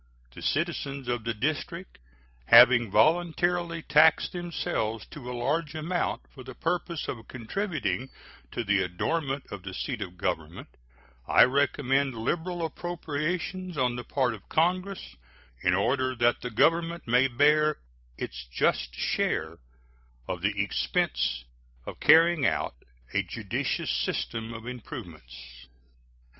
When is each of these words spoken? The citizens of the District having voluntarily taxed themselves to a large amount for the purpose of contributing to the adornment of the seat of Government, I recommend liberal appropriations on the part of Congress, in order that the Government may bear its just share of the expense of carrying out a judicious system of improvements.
The 0.33 0.41
citizens 0.41 1.07
of 1.07 1.25
the 1.25 1.33
District 1.35 1.99
having 2.45 2.89
voluntarily 2.89 3.83
taxed 3.83 4.31
themselves 4.31 5.05
to 5.11 5.29
a 5.29 5.39
large 5.39 5.75
amount 5.75 6.21
for 6.33 6.43
the 6.43 6.55
purpose 6.55 7.07
of 7.07 7.27
contributing 7.27 8.09
to 8.49 8.63
the 8.63 8.81
adornment 8.81 9.45
of 9.51 9.61
the 9.61 9.75
seat 9.75 10.01
of 10.01 10.17
Government, 10.17 10.69
I 11.27 11.43
recommend 11.43 12.15
liberal 12.15 12.65
appropriations 12.65 13.77
on 13.77 13.95
the 13.95 14.03
part 14.03 14.33
of 14.33 14.49
Congress, 14.49 15.15
in 15.61 15.75
order 15.75 16.15
that 16.15 16.41
the 16.41 16.49
Government 16.49 17.07
may 17.07 17.27
bear 17.27 17.77
its 18.17 18.47
just 18.51 18.95
share 18.95 19.59
of 20.27 20.41
the 20.41 20.59
expense 20.63 21.43
of 21.85 21.99
carrying 21.99 22.43
out 22.43 22.73
a 23.13 23.21
judicious 23.21 23.91
system 23.91 24.51
of 24.51 24.65
improvements. 24.65 25.67